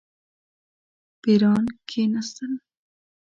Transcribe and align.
پیران 1.21 1.65
کښېنستل. 1.89 2.53